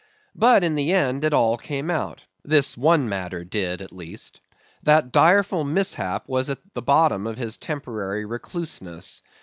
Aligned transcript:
But, 0.33 0.63
in 0.63 0.73
the 0.73 0.93
end, 0.93 1.23
it 1.23 1.31
all 1.31 1.57
came 1.59 1.91
out; 1.91 2.25
this 2.43 2.75
one 2.75 3.07
matter 3.07 3.43
did, 3.43 3.83
at 3.83 3.91
least. 3.91 4.41
That 4.81 5.11
direful 5.11 5.63
mishap 5.63 6.27
was 6.27 6.49
at 6.49 6.57
the 6.73 6.81
bottom 6.81 7.27
of 7.27 7.37
his 7.37 7.57
temporary 7.57 8.25
recluseness. 8.25 9.21